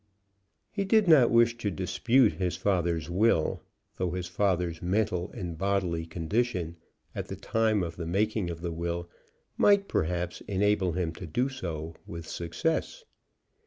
[0.71, 3.61] He did not wish to dispute his father's will,
[3.97, 6.75] though his father's mental and bodily condition
[7.13, 9.07] at the time of the making of the will
[9.57, 13.03] might, perhaps, enable him to do so with success.